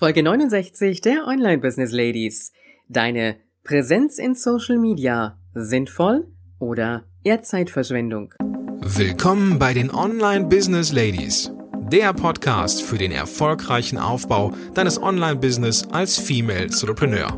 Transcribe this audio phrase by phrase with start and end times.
[0.00, 2.52] Folge 69 der Online Business Ladies.
[2.88, 6.28] Deine Präsenz in Social Media sinnvoll
[6.60, 8.32] oder eher Zeitverschwendung?
[8.80, 11.50] Willkommen bei den Online Business Ladies.
[11.90, 17.36] Der Podcast für den erfolgreichen Aufbau deines Online-Business als Female Entrepreneur.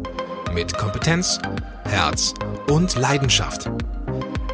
[0.52, 1.38] Mit Kompetenz,
[1.84, 2.34] Herz
[2.70, 3.70] und Leidenschaft.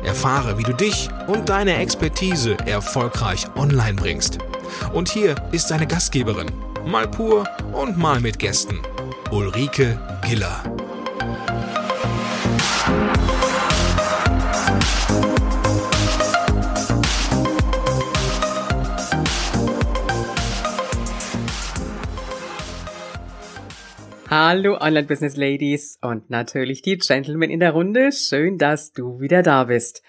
[0.04, 4.38] Erfahre, wie du dich und deine Expertise erfolgreich online bringst.
[4.92, 6.52] Und hier ist deine Gastgeberin,
[6.86, 8.78] mal pur und mal mit Gästen.
[9.32, 10.62] Ulrike Giller.
[24.28, 28.12] Hallo Online Business Ladies und natürlich die Gentlemen in der Runde.
[28.12, 30.02] Schön, dass du wieder da bist.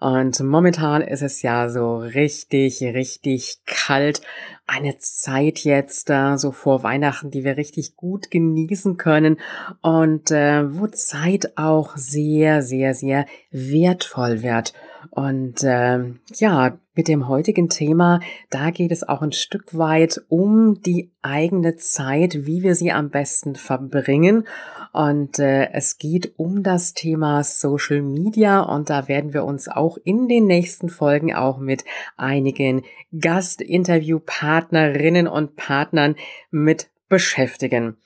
[0.00, 4.22] Und momentan ist es ja so richtig, richtig kalt.
[4.66, 9.38] Eine Zeit jetzt äh, so vor Weihnachten, die wir richtig gut genießen können
[9.82, 14.72] und äh, wo Zeit auch sehr, sehr, sehr wertvoll wird.
[15.10, 16.00] Und äh,
[16.34, 18.20] ja, mit dem heutigen Thema,
[18.50, 23.08] da geht es auch ein Stück weit um die eigene Zeit, wie wir sie am
[23.08, 24.46] besten verbringen.
[24.92, 29.96] Und äh, es geht um das Thema Social Media und da werden wir uns auch
[30.04, 32.82] in den nächsten Folgen auch mit einigen
[33.18, 36.14] Gastinterviewpartnerinnen und Partnern
[36.50, 37.96] mit beschäftigen.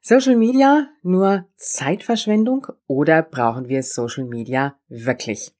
[0.00, 5.52] Social Media nur Zeitverschwendung oder brauchen wir Social Media wirklich?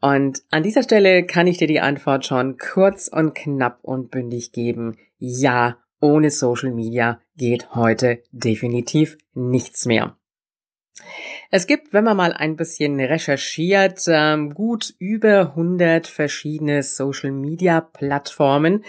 [0.00, 4.52] Und an dieser Stelle kann ich dir die Antwort schon kurz und knapp und bündig
[4.52, 4.96] geben.
[5.18, 10.16] Ja, ohne Social Media geht heute definitiv nichts mehr.
[11.50, 18.84] Es gibt, wenn man mal ein bisschen recherchiert, ähm, gut über 100 verschiedene Social-Media-Plattformen.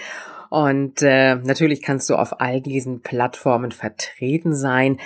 [0.49, 4.97] Und äh, natürlich kannst du auf all diesen Plattformen vertreten sein,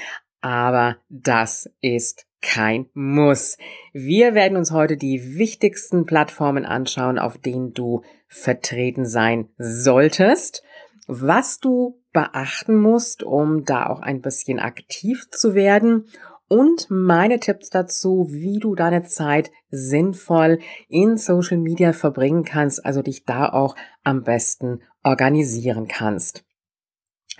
[0.41, 3.57] aber das ist kein Muss.
[3.93, 10.63] Wir werden uns heute die wichtigsten Plattformen anschauen, auf denen du vertreten sein solltest,
[11.07, 16.05] was du beachten musst, um da auch ein bisschen aktiv zu werden
[16.47, 23.01] und meine Tipps dazu, wie du deine Zeit sinnvoll in Social Media verbringen kannst, also
[23.01, 26.43] dich da auch am besten organisieren kannst.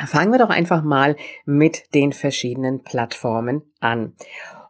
[0.05, 4.15] Fangen wir doch einfach mal mit den verschiedenen Plattformen an.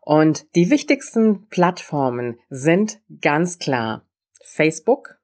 [0.01, 4.05] Und die wichtigsten Plattformen sind ganz klar
[4.43, 5.19] Facebook,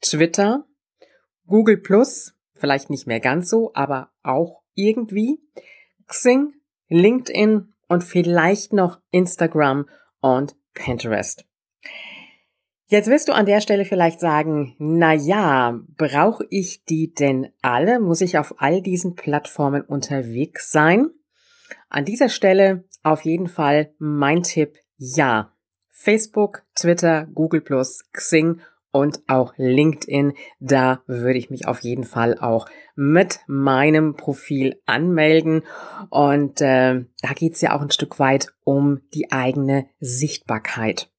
[0.00, 0.66] Twitter,
[1.46, 5.40] Google Plus, vielleicht nicht mehr ganz so, aber auch irgendwie,
[6.06, 6.54] Xing,
[6.88, 9.88] LinkedIn und vielleicht noch Instagram
[10.20, 11.44] und Pinterest.
[12.86, 18.00] Jetzt wirst du an der Stelle vielleicht sagen, na ja, brauche ich die denn alle?
[18.00, 21.10] Muss ich auf all diesen Plattformen unterwegs sein?
[21.90, 25.52] An dieser Stelle auf jeden Fall mein Tipp, ja.
[25.90, 27.62] Facebook, Twitter, Google
[28.12, 28.60] Xing
[28.92, 30.34] und auch LinkedIn.
[30.60, 35.62] Da würde ich mich auf jeden Fall auch mit meinem Profil anmelden.
[36.10, 41.10] Und äh, da geht's ja auch ein Stück weit um die eigene Sichtbarkeit.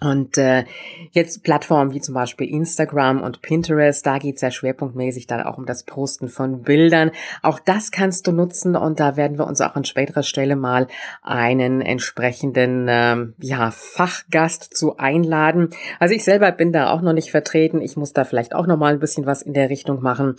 [0.00, 0.64] Und äh,
[1.10, 5.66] jetzt Plattformen wie zum Beispiel Instagram und Pinterest, da geht's ja schwerpunktmäßig dann auch um
[5.66, 7.10] das Posten von Bildern.
[7.42, 10.86] Auch das kannst du nutzen und da werden wir uns auch an späterer Stelle mal
[11.22, 15.70] einen entsprechenden ähm, ja, Fachgast zu einladen.
[15.98, 17.82] Also ich selber bin da auch noch nicht vertreten.
[17.82, 20.36] Ich muss da vielleicht auch noch mal ein bisschen was in der Richtung machen.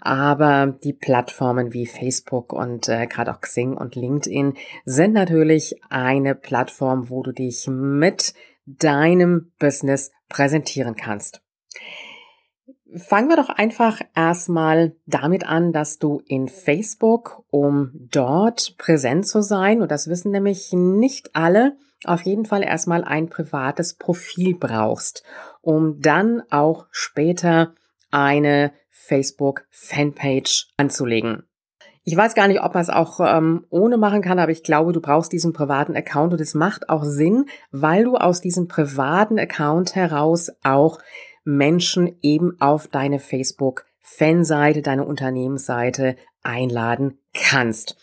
[0.00, 4.54] Aber die Plattformen wie Facebook und äh, gerade auch Xing und LinkedIn
[4.86, 8.32] sind natürlich eine Plattform, wo du dich mit
[8.66, 11.42] deinem Business präsentieren kannst.
[12.94, 19.42] Fangen wir doch einfach erstmal damit an, dass du in Facebook, um dort präsent zu
[19.42, 25.22] sein, und das wissen nämlich nicht alle, auf jeden Fall erstmal ein privates Profil brauchst,
[25.62, 27.74] um dann auch später
[28.10, 31.44] eine Facebook Fanpage anzulegen.
[32.04, 34.92] Ich weiß gar nicht, ob man es auch ähm, ohne machen kann, aber ich glaube,
[34.92, 39.38] du brauchst diesen privaten Account und es macht auch Sinn, weil du aus diesem privaten
[39.38, 40.98] Account heraus auch
[41.44, 47.96] Menschen eben auf deine Facebook-Fanseite, deine Unternehmensseite einladen kannst.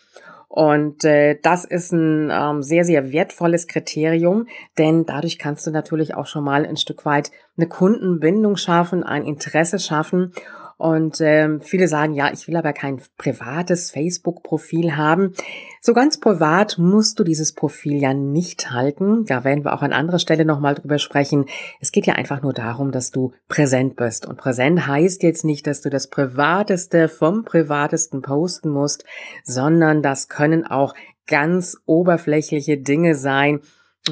[0.47, 4.47] Und äh, das ist ein ähm, sehr, sehr wertvolles Kriterium,
[4.77, 9.25] denn dadurch kannst du natürlich auch schon mal ein Stück weit eine Kundenbindung schaffen, ein
[9.25, 10.33] Interesse schaffen
[10.79, 15.33] Und ähm, viele sagen, ja, ich will aber kein privates Facebook-Profil haben.
[15.81, 19.25] So ganz privat musst du dieses Profil ja nicht halten.
[19.25, 21.47] Da werden wir auch an anderer Stelle nochmal drüber sprechen.
[21.81, 24.25] Es geht ja einfach nur darum, dass du präsent bist.
[24.25, 29.03] Und präsent heißt jetzt nicht, dass du das Privateste vom Privatesten posten musst,
[29.43, 30.95] sondern das können auch
[31.27, 33.59] ganz oberflächliche Dinge sein,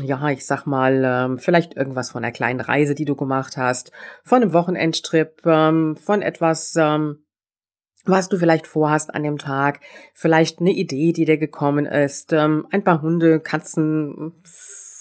[0.01, 3.92] ja, ich sag mal, ähm, vielleicht irgendwas von einer kleinen Reise, die du gemacht hast,
[4.24, 7.25] von einem Wochenendtrip, ähm, von etwas, ähm,
[8.06, 9.81] was du vielleicht vorhast an dem Tag,
[10.13, 14.42] vielleicht eine Idee, die dir gekommen ist, ein paar Hunde, Katzen,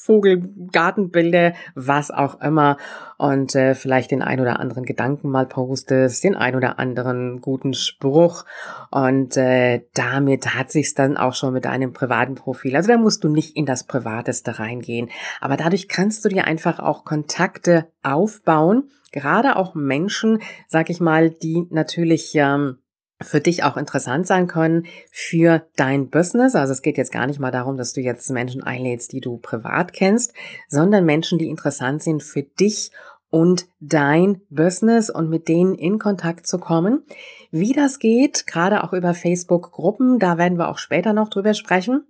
[0.06, 2.76] Vogel, Gartenbilder, was auch immer.
[3.19, 7.75] Und äh, vielleicht den ein oder anderen Gedanken mal postest, den ein oder anderen guten
[7.75, 8.44] Spruch.
[8.91, 12.76] Und äh, damit hat sich's dann auch schon mit deinem privaten Profil.
[12.76, 15.11] Also da musst du nicht in das Privateste reingehen,
[15.41, 21.31] aber dadurch kannst du dir einfach auch Kontakte aufbauen, gerade auch Menschen, sag ich mal,
[21.31, 22.79] die natürlich ähm,
[23.23, 26.55] für dich auch interessant sein können für dein Business.
[26.55, 29.39] Also es geht jetzt gar nicht mal darum, dass du jetzt Menschen einlädst, die du
[29.39, 30.35] privat kennst,
[30.69, 32.91] sondern Menschen, die interessant sind für dich
[33.31, 37.05] und dein Business und mit denen in Kontakt zu kommen.
[37.51, 42.05] Wie das geht, gerade auch über Facebook-Gruppen, da werden wir auch später noch drüber sprechen.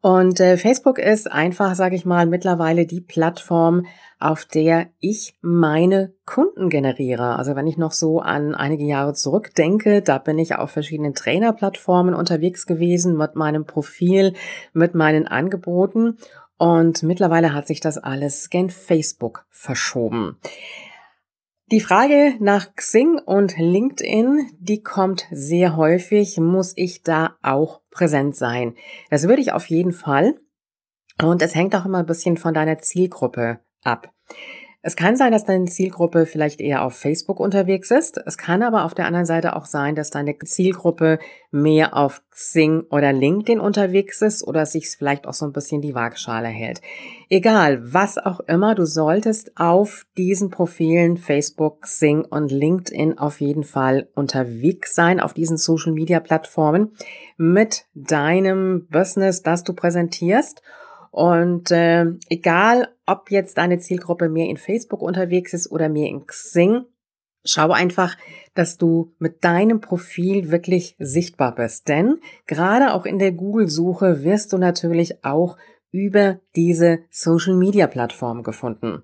[0.00, 3.86] Und äh, Facebook ist einfach, sage ich mal, mittlerweile die Plattform,
[4.18, 7.36] auf der ich meine Kunden generiere.
[7.36, 12.14] Also wenn ich noch so an einige Jahre zurückdenke, da bin ich auf verschiedenen Trainerplattformen
[12.14, 14.34] unterwegs gewesen mit meinem Profil,
[14.72, 16.18] mit meinen Angeboten.
[16.58, 20.38] Und mittlerweile hat sich das alles gen Facebook verschoben.
[21.72, 26.38] Die Frage nach Xing und LinkedIn, die kommt sehr häufig.
[26.38, 28.74] Muss ich da auch präsent sein?
[29.10, 30.34] Das würde ich auf jeden Fall.
[31.22, 34.12] Und es hängt auch immer ein bisschen von deiner Zielgruppe ab.
[34.86, 38.22] Es kann sein, dass deine Zielgruppe vielleicht eher auf Facebook unterwegs ist.
[38.24, 41.18] Es kann aber auf der anderen Seite auch sein, dass deine Zielgruppe
[41.50, 45.96] mehr auf Xing oder LinkedIn unterwegs ist oder sich vielleicht auch so ein bisschen die
[45.96, 46.82] Waagschale hält.
[47.28, 53.64] Egal, was auch immer, du solltest auf diesen Profilen Facebook, Xing und LinkedIn auf jeden
[53.64, 56.92] Fall unterwegs sein, auf diesen Social Media Plattformen
[57.36, 60.62] mit deinem Business, das du präsentierst.
[61.16, 66.26] Und äh, egal, ob jetzt deine Zielgruppe mehr in Facebook unterwegs ist oder mehr in
[66.26, 66.84] Xing,
[67.42, 68.18] schau einfach,
[68.52, 71.88] dass du mit deinem Profil wirklich sichtbar bist.
[71.88, 75.56] Denn gerade auch in der Google-Suche wirst du natürlich auch
[75.90, 79.02] über diese Social-Media-Plattform gefunden.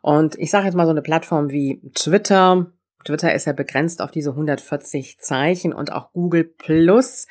[0.00, 2.72] Und ich sage jetzt mal so eine Plattform wie Twitter.
[3.04, 7.26] Twitter ist ja begrenzt auf diese 140 Zeichen und auch Google Plus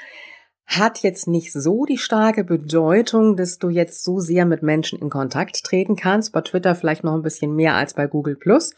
[0.69, 5.09] hat jetzt nicht so die starke Bedeutung, dass du jetzt so sehr mit Menschen in
[5.09, 6.31] Kontakt treten kannst.
[6.31, 8.75] Bei Twitter vielleicht noch ein bisschen mehr als bei Google Plus.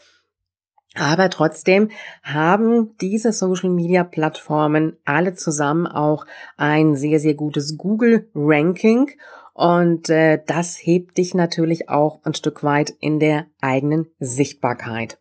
[0.95, 1.89] Aber trotzdem
[2.23, 9.11] haben diese Social Media Plattformen alle zusammen auch ein sehr, sehr gutes Google Ranking.
[9.53, 15.19] Und äh, das hebt dich natürlich auch ein Stück weit in der eigenen Sichtbarkeit.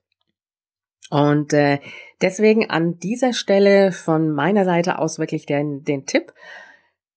[1.11, 1.81] Und äh,
[2.23, 6.33] deswegen an dieser Stelle von meiner Seite aus wirklich den, den Tipp,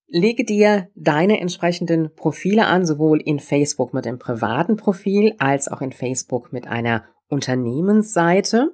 [0.07, 5.81] lege dir deine entsprechenden Profile an, sowohl in Facebook mit dem privaten Profil als auch
[5.81, 8.73] in Facebook mit einer Unternehmensseite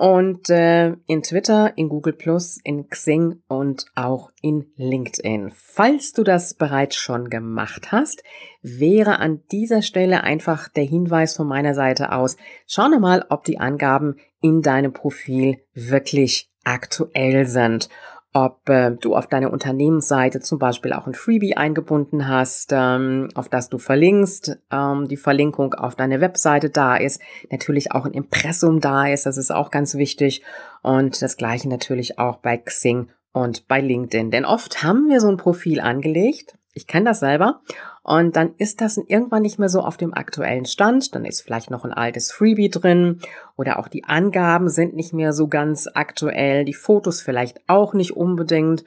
[0.00, 5.52] und äh, in Twitter, in Google Plus, in Xing und auch in LinkedIn.
[5.54, 8.24] Falls du das bereits schon gemacht hast,
[8.62, 13.60] wäre an dieser Stelle einfach der Hinweis von meiner Seite aus, schau mal, ob die
[13.60, 17.90] Angaben in deinem Profil wirklich aktuell sind
[18.32, 23.48] ob äh, du auf deiner Unternehmensseite zum Beispiel auch ein Freebie eingebunden hast, ähm, auf
[23.48, 27.20] das du verlinkst, ähm, die Verlinkung auf deine Webseite da ist,
[27.50, 30.42] natürlich auch ein Impressum da ist, das ist auch ganz wichtig
[30.82, 35.28] und das gleiche natürlich auch bei Xing und bei LinkedIn, denn oft haben wir so
[35.28, 37.60] ein Profil angelegt, ich kenne das selber.
[38.02, 41.14] Und dann ist das irgendwann nicht mehr so auf dem aktuellen Stand.
[41.14, 43.20] Dann ist vielleicht noch ein altes Freebie drin
[43.56, 46.64] oder auch die Angaben sind nicht mehr so ganz aktuell.
[46.64, 48.84] Die Fotos vielleicht auch nicht unbedingt.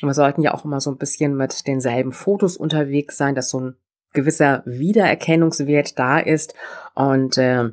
[0.00, 3.60] Wir sollten ja auch immer so ein bisschen mit denselben Fotos unterwegs sein, dass so
[3.60, 3.76] ein
[4.12, 6.54] gewisser Wiedererkennungswert da ist.
[6.94, 7.70] Und äh,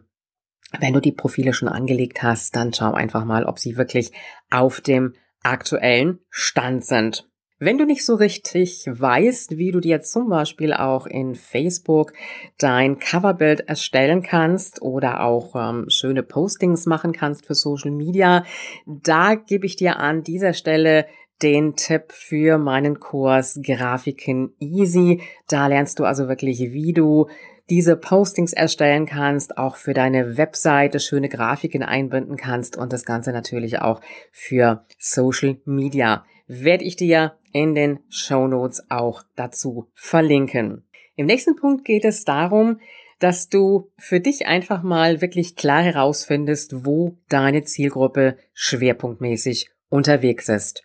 [0.79, 4.11] wenn du die Profile schon angelegt hast, dann schau einfach mal, ob sie wirklich
[4.49, 7.29] auf dem aktuellen Stand sind.
[7.57, 12.11] Wenn du nicht so richtig weißt, wie du dir zum Beispiel auch in Facebook
[12.57, 18.43] dein Coverbild erstellen kannst oder auch ähm, schöne Postings machen kannst für Social Media,
[18.85, 21.05] da gebe ich dir an dieser Stelle
[21.41, 25.21] den Tipp für meinen Kurs Grafiken Easy.
[25.47, 27.27] Da lernst du also wirklich, wie du
[27.69, 33.31] diese Postings erstellen kannst, auch für deine Webseite schöne Grafiken einbinden kannst und das Ganze
[33.31, 34.01] natürlich auch
[34.33, 36.25] für Social Media.
[36.47, 40.83] Werde ich dir in den Show Notes auch dazu verlinken.
[41.15, 42.81] Im nächsten Punkt geht es darum,
[43.19, 50.83] dass du für dich einfach mal wirklich klar herausfindest, wo deine Zielgruppe schwerpunktmäßig unterwegs ist.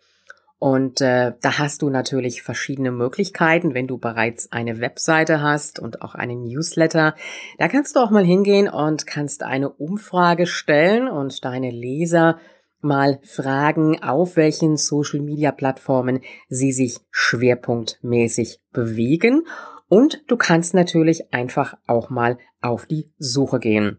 [0.61, 6.03] Und äh, da hast du natürlich verschiedene Möglichkeiten, wenn du bereits eine Webseite hast und
[6.03, 7.17] auch einen Newsletter.
[7.59, 12.39] Da kannst du auch mal hingehen und kannst eine Umfrage stellen und deine Leser
[12.83, 19.43] mal fragen, auf welchen Social-Media-Plattformen sie sich schwerpunktmäßig bewegen.
[19.89, 23.99] Und du kannst natürlich einfach auch mal auf die Suche gehen.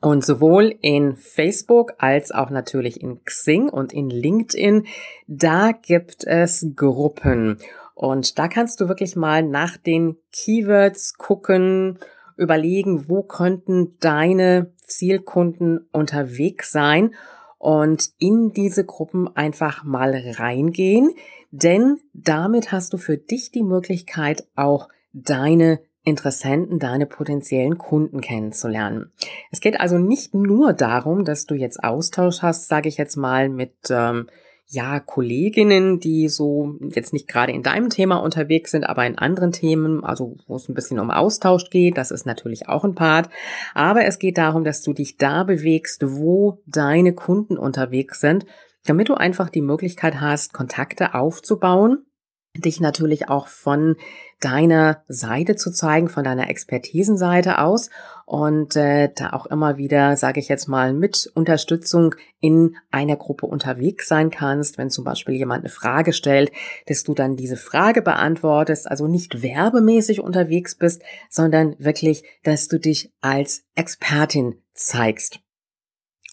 [0.00, 4.86] Und sowohl in Facebook als auch natürlich in Xing und in LinkedIn,
[5.28, 7.58] da gibt es Gruppen.
[7.94, 12.00] Und da kannst du wirklich mal nach den Keywords gucken,
[12.36, 17.14] überlegen, wo könnten deine Zielkunden unterwegs sein
[17.62, 21.12] und in diese Gruppen einfach mal reingehen,
[21.52, 29.12] denn damit hast du für dich die Möglichkeit auch deine Interessenten, deine potenziellen Kunden kennenzulernen.
[29.52, 33.48] Es geht also nicht nur darum, dass du jetzt Austausch hast, sage ich jetzt mal,
[33.48, 34.26] mit ähm,
[34.66, 39.52] ja Kolleginnen, die so jetzt nicht gerade in deinem Thema unterwegs sind, aber in anderen
[39.52, 43.28] Themen, also wo es ein bisschen um Austausch geht, das ist natürlich auch ein Part.
[43.74, 48.46] Aber es geht darum, dass du dich da bewegst, wo deine Kunden unterwegs sind,
[48.84, 52.06] damit du einfach die Möglichkeit hast, Kontakte aufzubauen
[52.54, 53.96] dich natürlich auch von
[54.40, 57.90] deiner Seite zu zeigen, von deiner Expertisenseite aus
[58.32, 63.44] und äh, da auch immer wieder, sage ich jetzt mal, mit Unterstützung in einer Gruppe
[63.44, 66.50] unterwegs sein kannst, wenn zum Beispiel jemand eine Frage stellt,
[66.86, 72.80] dass du dann diese Frage beantwortest, also nicht werbemäßig unterwegs bist, sondern wirklich, dass du
[72.80, 75.40] dich als Expertin zeigst.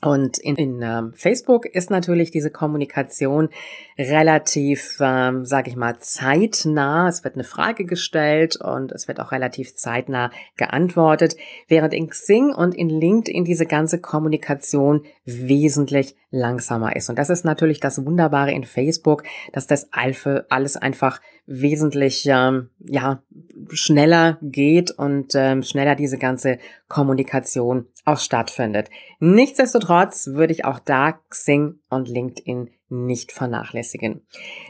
[0.02, 3.50] Und in, in ähm, Facebook ist natürlich diese Kommunikation
[3.98, 7.10] relativ, ähm, sage ich mal, zeitnah.
[7.10, 11.36] Es wird eine Frage gestellt und es wird auch relativ zeitnah geantwortet,
[11.68, 17.10] während in Xing und in LinkedIn diese ganze Kommunikation wesentlich langsamer ist.
[17.10, 23.24] Und das ist natürlich das Wunderbare in Facebook, dass das alles einfach wesentlich ähm, ja
[23.72, 28.90] schneller geht und ähm, schneller diese ganze Kommunikation auch stattfindet.
[29.20, 34.22] Nichtsdestotrotz würde ich auch da Xing und LinkedIn nicht vernachlässigen.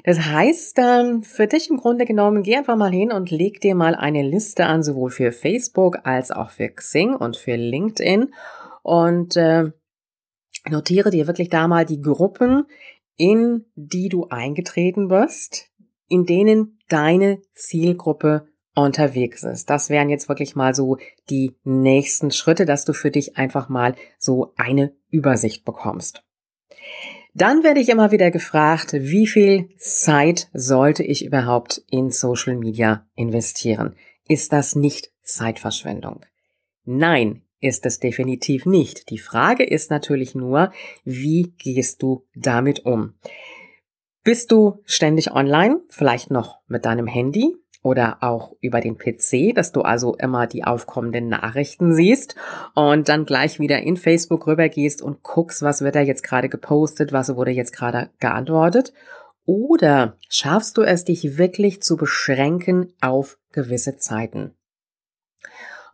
[0.04, 3.76] Das heißt, ähm, für dich im Grunde genommen, geh einfach mal hin und leg dir
[3.76, 8.34] mal eine Liste an, sowohl für Facebook als auch für Xing und für LinkedIn
[8.84, 9.72] und äh,
[10.68, 12.66] notiere dir wirklich da mal die Gruppen,
[13.16, 15.70] in die du eingetreten bist,
[16.08, 19.70] in denen deine Zielgruppe unterwegs ist.
[19.70, 20.98] Das wären jetzt wirklich mal so
[21.30, 26.24] die nächsten Schritte, dass du für dich einfach mal so eine Übersicht bekommst.
[27.34, 33.08] Dann werde ich immer wieder gefragt, wie viel Zeit sollte ich überhaupt in Social Media
[33.16, 33.96] investieren?
[34.28, 36.22] Ist das nicht Zeitverschwendung?
[36.86, 39.10] Nein, ist es definitiv nicht.
[39.10, 40.72] Die Frage ist natürlich nur,
[41.04, 43.14] wie gehst du damit um?
[44.24, 49.72] Bist du ständig online, vielleicht noch mit deinem Handy oder auch über den PC, dass
[49.72, 52.36] du also immer die aufkommenden Nachrichten siehst
[52.76, 57.14] und dann gleich wieder in Facebook rübergehst und guckst, was wird da jetzt gerade gepostet,
[57.14, 58.94] was wurde jetzt gerade geantwortet?
[59.46, 64.54] Oder schaffst du es, dich wirklich zu beschränken auf gewisse Zeiten?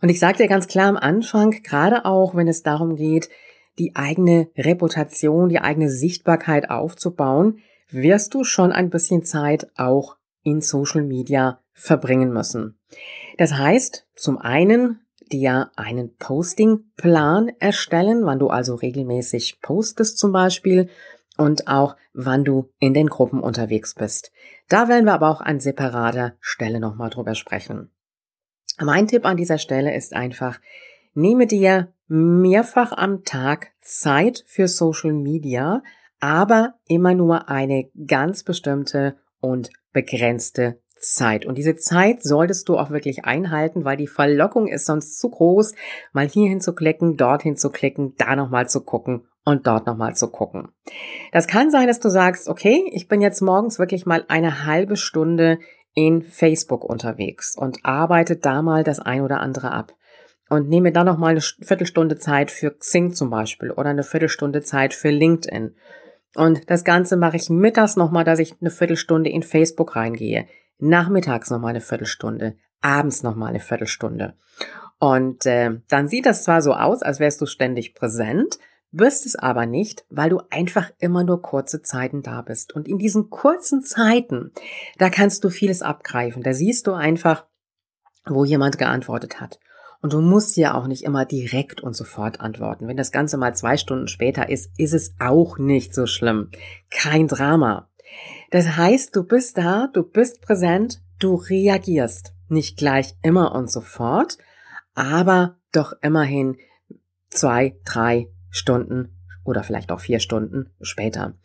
[0.01, 3.29] Und ich sage dir ganz klar am Anfang, gerade auch wenn es darum geht,
[3.77, 7.59] die eigene Reputation, die eigene Sichtbarkeit aufzubauen,
[7.89, 12.77] wirst du schon ein bisschen Zeit auch in Social Media verbringen müssen.
[13.37, 20.89] Das heißt, zum einen dir einen Postingplan erstellen, wann du also regelmäßig postest zum Beispiel
[21.37, 24.31] und auch wann du in den Gruppen unterwegs bist.
[24.69, 27.91] Da werden wir aber auch an separater Stelle nochmal drüber sprechen.
[28.79, 30.59] Mein Tipp an dieser Stelle ist einfach,
[31.13, 35.81] nehme dir mehrfach am Tag Zeit für Social Media,
[36.19, 41.45] aber immer nur eine ganz bestimmte und begrenzte Zeit.
[41.45, 45.73] Und diese Zeit solltest du auch wirklich einhalten, weil die Verlockung ist sonst zu groß,
[46.13, 50.29] mal hierhin zu klicken, dorthin zu klicken, da nochmal zu gucken und dort nochmal zu
[50.29, 50.69] gucken.
[51.31, 54.97] Das kann sein, dass du sagst, okay, ich bin jetzt morgens wirklich mal eine halbe
[54.97, 55.59] Stunde
[55.95, 59.93] in Facebook unterwegs und arbeite da mal das ein oder andere ab
[60.49, 64.61] und nehme dann noch mal eine Viertelstunde Zeit für Xing zum Beispiel oder eine Viertelstunde
[64.61, 65.73] Zeit für LinkedIn
[66.35, 70.47] und das Ganze mache ich mittags nochmal, dass ich eine Viertelstunde in Facebook reingehe.
[70.77, 72.57] Nachmittags nochmal eine Viertelstunde.
[72.81, 74.35] Abends nochmal eine Viertelstunde.
[74.99, 78.59] Und äh, dann sieht das zwar so aus, als wärst du ständig präsent,
[78.95, 82.73] bist es aber nicht, weil du einfach immer nur kurze Zeiten da bist.
[82.73, 84.51] Und in diesen kurzen Zeiten,
[84.97, 86.43] da kannst du vieles abgreifen.
[86.43, 87.45] Da siehst du einfach,
[88.25, 89.59] wo jemand geantwortet hat.
[90.01, 92.87] Und du musst ja auch nicht immer direkt und sofort antworten.
[92.87, 96.51] Wenn das Ganze mal zwei Stunden später ist, ist es auch nicht so schlimm.
[96.91, 97.89] Kein Drama.
[98.51, 102.33] Das heißt, du bist da, du bist präsent, du reagierst.
[102.47, 104.37] Nicht gleich immer und sofort,
[104.93, 106.57] aber doch immerhin
[107.29, 109.09] zwei, drei Stunden
[109.43, 111.35] oder vielleicht auch vier Stunden später.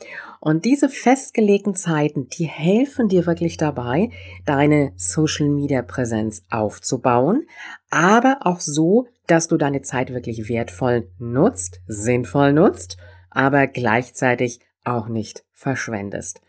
[0.41, 4.11] Und diese festgelegten Zeiten, die helfen dir wirklich dabei,
[4.47, 7.47] deine Social Media Präsenz aufzubauen,
[7.91, 12.97] aber auch so, dass du deine Zeit wirklich wertvoll nutzt, sinnvoll nutzt,
[13.29, 16.41] aber gleichzeitig auch nicht verschwendest.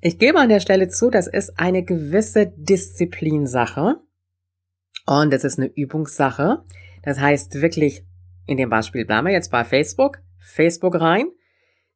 [0.00, 4.00] Ich gebe an der Stelle zu, das ist eine gewisse Disziplinsache
[5.06, 6.62] und es ist eine Übungssache.
[7.02, 8.04] Das heißt wirklich,
[8.46, 11.26] in dem Beispiel bleiben wir jetzt bei Facebook, Facebook rein,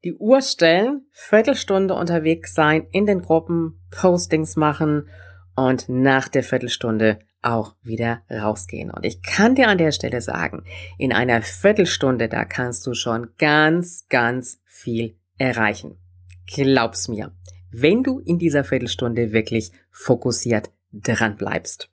[0.05, 5.09] die Uhr stellen, Viertelstunde unterwegs sein, in den Gruppen Postings machen
[5.57, 8.91] und nach der Viertelstunde auch wieder rausgehen.
[8.91, 10.65] Und ich kann dir an der Stelle sagen,
[10.99, 15.99] in einer Viertelstunde, da kannst du schon ganz, ganz viel erreichen.
[16.47, 17.33] Glaub's mir
[17.71, 21.91] wenn du in dieser Viertelstunde wirklich fokussiert dran bleibst.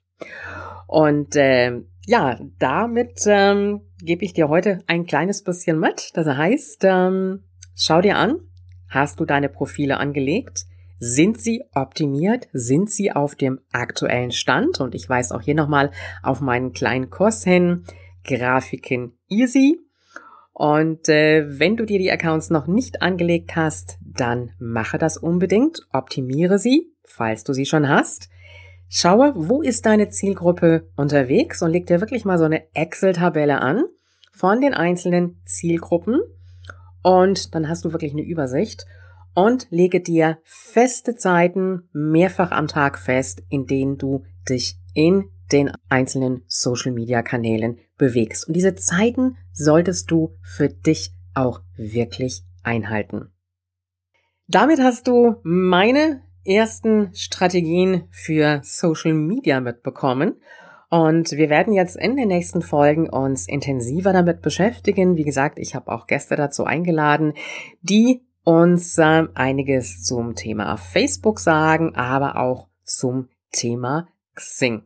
[0.86, 6.10] Und äh, ja, damit ähm, gebe ich dir heute ein kleines bisschen mit.
[6.14, 8.40] Das heißt, ähm, schau dir an,
[8.88, 10.66] hast du deine Profile angelegt?
[10.98, 12.48] Sind sie optimiert?
[12.52, 14.80] Sind sie auf dem aktuellen Stand?
[14.80, 15.90] Und ich weise auch hier nochmal
[16.22, 17.84] auf meinen kleinen Kurs hin.
[18.24, 19.78] Grafiken easy.
[20.52, 25.86] Und äh, wenn du dir die Accounts noch nicht angelegt hast, dann mache das unbedingt,
[25.92, 28.30] optimiere sie, falls du sie schon hast.
[28.88, 33.84] Schaue, wo ist deine Zielgruppe unterwegs und leg dir wirklich mal so eine Excel-Tabelle an
[34.32, 36.20] von den einzelnen Zielgruppen
[37.02, 38.86] und dann hast du wirklich eine Übersicht
[39.34, 45.70] und lege dir feste Zeiten mehrfach am Tag fest, in denen du dich in den
[45.88, 48.48] einzelnen Social-Media-Kanälen bewegst.
[48.48, 53.30] Und diese Zeiten solltest du für dich auch wirklich einhalten.
[54.48, 60.40] Damit hast du meine ersten Strategien für Social Media mitbekommen.
[60.88, 65.16] Und wir werden jetzt in den nächsten Folgen uns intensiver damit beschäftigen.
[65.16, 67.34] Wie gesagt, ich habe auch Gäste dazu eingeladen,
[67.82, 74.84] die uns äh, einiges zum Thema Facebook sagen, aber auch zum Thema Xing.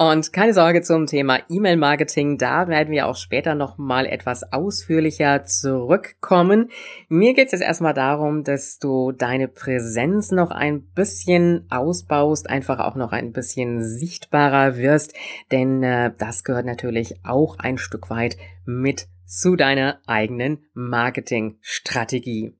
[0.00, 6.70] Und keine Sorge zum Thema E-Mail-Marketing, da werden wir auch später nochmal etwas ausführlicher zurückkommen.
[7.08, 12.78] Mir geht es jetzt erstmal darum, dass du deine Präsenz noch ein bisschen ausbaust, einfach
[12.78, 15.14] auch noch ein bisschen sichtbarer wirst,
[15.50, 22.56] denn äh, das gehört natürlich auch ein Stück weit mit zu deiner eigenen Marketingstrategie.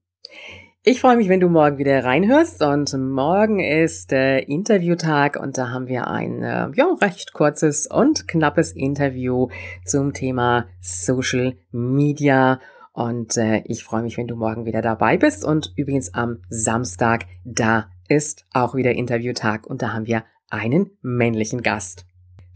[0.90, 5.68] Ich freue mich, wenn du morgen wieder reinhörst und morgen ist äh, Interviewtag und da
[5.68, 9.48] haben wir ein äh, ja, recht kurzes und knappes Interview
[9.85, 12.59] zum Thema Social Media
[12.94, 17.27] und äh, ich freue mich, wenn du morgen wieder dabei bist und übrigens am Samstag,
[17.44, 22.07] da ist auch wieder Interviewtag und da haben wir einen männlichen Gast.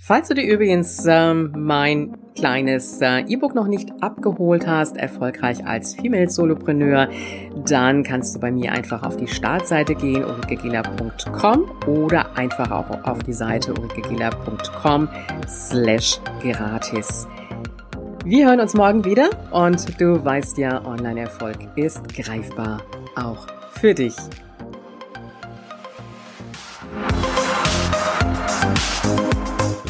[0.04, 5.94] Falls du dir übrigens ähm, mein kleines äh, E-Book noch nicht abgeholt hast, erfolgreich als
[5.94, 7.08] Female Solopreneur,
[7.68, 13.20] dann kannst du bei mir einfach auf die Startseite gehen, ulrikegela.com oder einfach auch auf
[13.20, 15.08] die Seite ulrikegela.com
[15.46, 17.28] slash gratis.
[18.24, 22.82] Wir hören uns morgen wieder und du weißt ja, Online-Erfolg ist greifbar,
[23.14, 24.16] auch für dich.